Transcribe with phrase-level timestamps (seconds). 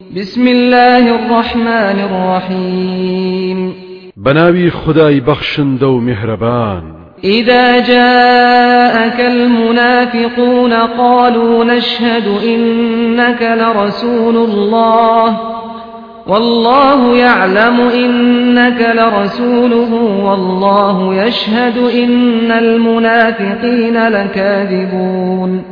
[0.00, 3.74] بسم الله الرحمن الرحيم.
[4.16, 6.82] بناوي خداي بخشن دو مهربان.
[7.24, 15.40] إذا جاءك المنافقون قالوا نشهد إنك لرسول الله.
[16.26, 19.94] والله يعلم إنك لرسوله.
[20.24, 25.64] والله يشهد إن المنافقين لكاذبون.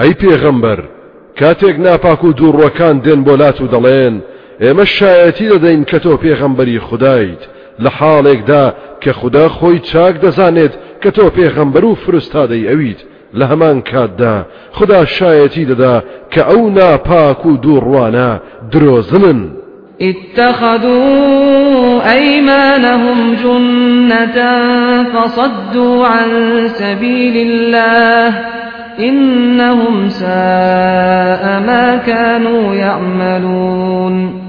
[0.00, 1.01] أي پیغمبر
[1.38, 4.14] کاتێک ناپاک و دووڕوەکان دێن بۆ لات و دەڵێن
[4.62, 7.42] ئێمە شایەتی دەدەین کە تۆ پێغەمبەری خوددایت
[7.84, 8.64] لە حاڵێکدا
[9.02, 13.00] کە خوددا خۆی چاک دەزانێت کە تۆ پێغەمبەر و فرستادەی ئەویت.
[13.38, 14.36] لە هەمان کاتدا
[14.72, 15.96] خدا شایەتی دەدا
[16.32, 18.30] کە ئەو ناپاک و دووڕوانە
[20.00, 21.02] اتخذوا
[22.12, 24.38] أيمانهم جنة
[25.12, 26.30] فصدوا عن
[26.68, 28.34] سبيل الله.
[28.98, 31.01] إنهم ساء
[31.66, 34.42] ما كانوا يعملون.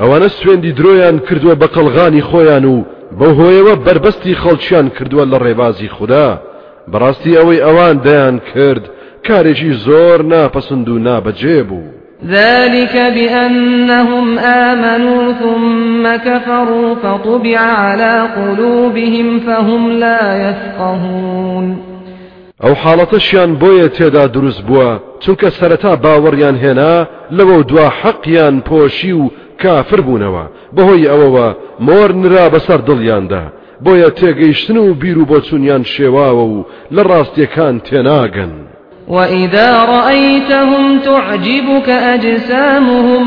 [0.00, 2.84] ئەوانە سوێندی درۆیان کردووە بە قەلغانی خۆیان و
[3.18, 6.28] بە هۆیەوە بربەستی خەڵکیان کردووە لە ڕێبازی خوددا.
[6.92, 8.84] بەڕاستی ئەوەی ئەوان دەیان کرد
[9.26, 11.98] کارێکی زۆر ناپەسند و نابەجێ بوو.
[12.26, 21.87] ذلك بأنهم آمنوا ثم كفروا فطبع على قلوبهم فهم لا يفقهون.
[22.64, 24.90] ئەو حاڵەتەشیان بۆیە تێدا دروست بووە
[25.22, 26.94] چونکە سەرەتا باوەڕیان هێنا
[27.36, 29.30] لەوە دوا حەقیان پۆشی و
[29.62, 30.44] کافر بوونەوە.
[30.76, 31.48] بەهۆی ئەوەوە
[31.86, 33.44] مۆر نرا بەسەر دڵیاندا.
[33.84, 38.52] بۆیە تێگەیشتن و بیر و بۆچونیان شێواوە و لە ڕاستیەکان تێناگەن.
[39.08, 43.26] وإذا رأيتهم تعجبك أجسامهم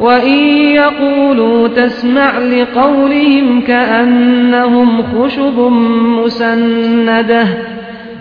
[0.00, 0.40] وإن
[0.80, 5.58] يقولوا تسمع لقولهم كأنهم خشب
[6.18, 7.46] مسنده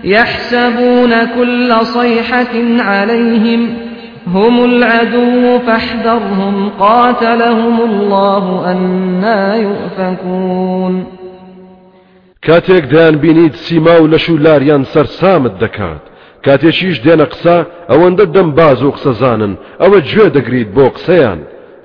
[0.04, 3.90] يحسبون كل صيحة عليهم
[4.28, 11.06] هم العدو فاحذرهم قاتلهم الله أنا يؤفكون.
[12.48, 16.04] کاتێک دەیان بینیت سیما و لەش و لاریان سەرسامت دەکات.
[16.46, 17.58] کاتێکیش دێنە قسە
[17.90, 21.40] ئەوەندە دەم باز و قسەزانن ئەوە گوێ دەگریت بۆ قسەیان.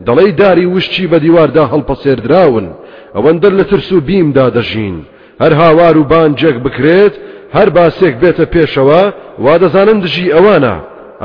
[0.06, 2.66] دەڵێی داری وشتی بە دیواردا هەڵپەسێردراون.
[3.14, 4.96] ئەوەندە لە ترس و بیمدا دەژین
[5.42, 7.14] هەر هاوار و بانگێک بکرێت
[7.56, 9.02] هەر باسێک بێتە پێشەوە
[9.44, 10.76] وا دەزانن دژی ئەوانە.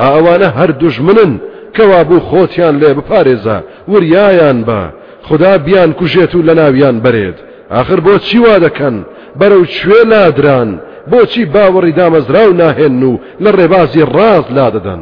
[0.01, 1.31] ئەوانە هەر دوژمنن
[1.75, 3.57] کەوا بوو خۆتیان لێ بپارێزە
[3.91, 4.81] وریایان بە.
[5.27, 7.37] خدا بیان کوژێت و لە ناویان بەرێت.
[7.81, 8.95] آخر بۆ چی وا دەکەن؟
[9.39, 10.69] بەرەو کوێ لادران؟
[11.11, 15.01] بۆچی باوەڕی دامەزراو ناهێن و لە ڕێبازی ڕاست لا دەدەن؟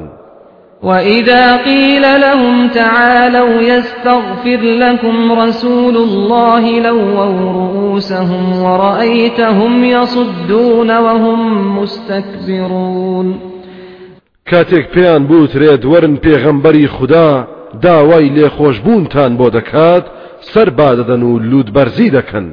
[0.84, 13.40] وإذا قيل لهم تعالوا يستغفر لكم رسول الله لووا رؤوسهم ورأيتهم يصدون وهم مستكبرون
[14.46, 17.48] كاتێک پێیان بوترێت ورن پێغەمبەری خودا
[17.82, 20.06] داوای لێخۆشببوونتان بۆ دەکات
[20.54, 22.46] سەر بادەدەن و لووتبەرزی دەکەن.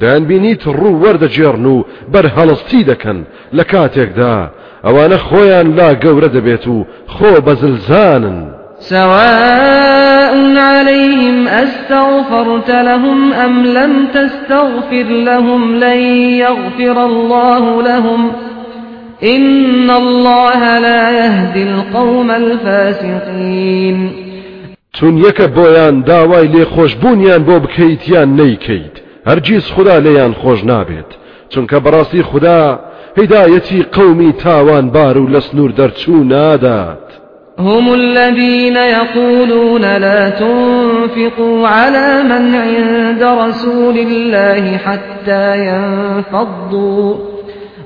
[0.00, 3.18] دەیان بینیت ڕوو وەردەجێڕن و بەرهەڵستی دەکەن
[3.56, 4.36] لە کاتێکدا.
[4.84, 8.38] ئەوانە خۆیان لا گەورە دەبێت و خۆ بەزلزانن
[8.78, 10.34] سواء
[10.82, 15.98] عليهم أستغفرت لهم أم لم تستغفر لهم لن
[16.44, 18.30] يغفر الله لهم.
[19.22, 24.10] إن الله لا يهدي القوم الفاسقين.
[24.92, 28.96] چون یەکە بۆیان داوای لێ خۆشببوونیان بۆ بکەیت یان نەیکەیت
[29.28, 31.10] هەرگیز خدا لێیان خۆش نابێت
[31.52, 32.80] چونکە بەڕاستی خدا
[33.18, 36.98] هدايتي قومي تاوان بارو لسنور درچو نادات.
[37.58, 47.16] هم الذين يقولون لا تنفقوا على من عند رسول الله حتى ينفضوا.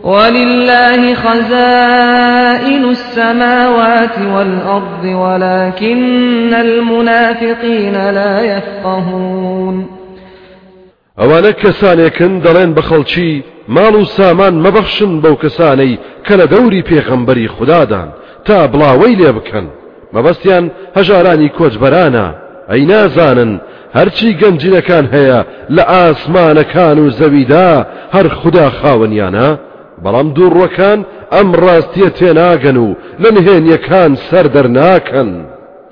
[0.04, 9.86] ولله خزائن السماوات والأرض ولكن المنافقين لا يفقهون.
[11.52, 18.08] کەسانێکن دەڵێن بە خەڵکی ماڵ و سامان مەبەخشن بەو کەسانەی کە لە دەوری پێغەمبەری خوددادان
[18.46, 19.66] تا بڵاوەی لێ بکەن.
[20.14, 20.64] مەبەستیان
[20.96, 22.26] هەژارانی کۆچبەرانە.
[22.70, 23.52] ئەی نازانن
[23.96, 25.40] هەرچی گەنجینەکان هەیە
[25.76, 27.70] لە ئاسمانەکان و زەویدا
[28.14, 29.48] هەر خوددا خاوەنیانە.
[30.04, 30.98] بەڵام دووڕوەکان
[31.34, 32.88] ئەم ڕاستیە تێناگەن و
[33.22, 35.30] لە نهێنیەکان سەر دەرناکەن.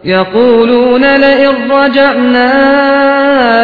[0.05, 2.51] يقولون لئن رجعنا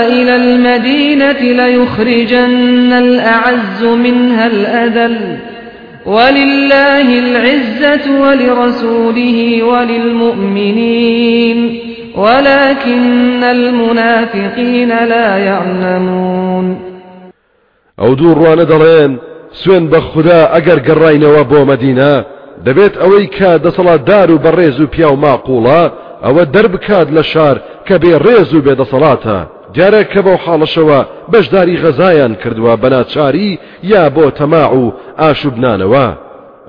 [0.09, 5.37] إلى المدينة ليخرجن الأعز منها الأذل.
[6.07, 11.59] ولله العزة ولرسوله وللمؤمنين.
[12.17, 16.77] ولكن المنافقين لا يعلمون.
[18.01, 19.19] أو دور وأنا دلين
[19.53, 22.25] سوين بخدا أقر قرينوا بو مدينة.
[22.67, 25.91] دەبێت ئەوەی کە دەسەڵات دار و بەڕێز و پیا و ماقوڵە
[26.25, 27.95] ئەوە دەربکات لە شار کە
[29.75, 31.01] دیارە کە بەو حاڵەشەوە
[31.33, 33.59] بەشداری غەزایان کردووە بەناچاری
[33.93, 34.85] یا بۆ تەماع و
[35.21, 36.09] ئاشوبنانەوە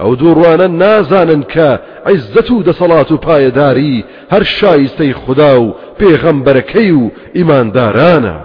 [0.02, 1.70] ئەو دووڕوانە نازانن کە
[2.10, 7.04] عیزەت و دەسەڵات و پایەداری هەر شایستەی خوددا و پێغەمبەرەکەی و
[7.36, 8.38] ئیماندارانە.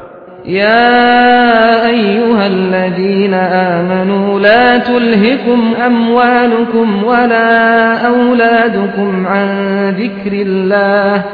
[0.47, 3.35] يا أيها الذين
[3.75, 7.51] آمنوا لا تلهكم أموالكم ولا
[8.07, 9.49] أولادكم عن
[9.91, 11.25] ذكر الله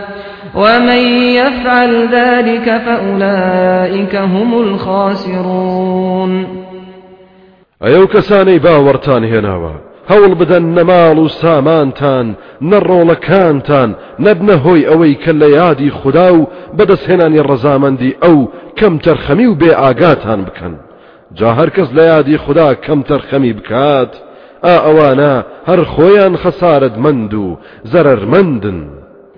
[0.55, 1.03] ومن
[1.41, 6.47] يفعل ذلك فأولئك هم الخاسرون
[7.85, 12.27] أيو كساني باورتان هناوا؟ هەوڵ بدەن نەماڵ و سامانتان
[12.71, 13.91] نەڕۆڵەکانتان
[14.25, 18.39] نەبنە هۆی ئەوەی کە لە یادی خوددا و بەدەستهێنانی ڕەزامەندی ئەو
[18.79, 20.75] کەم تەرخەمی و بێ ئاگاتان بکەن
[21.39, 24.13] جا هەر کەس لە یادی خوددا کەم تەرخەمی بکات
[24.65, 25.35] ئا ئەوانە
[25.69, 26.95] هەر خۆیان خەسارت.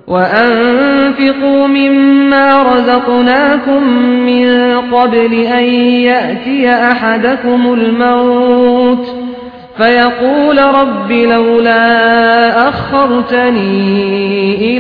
[0.06, 3.88] وأنفقوا مما رزقناكم
[4.26, 5.64] من قبل أن
[6.04, 9.24] يأتي أحدكم الموت
[9.76, 14.72] فيقول رب لولا أخرتني إلى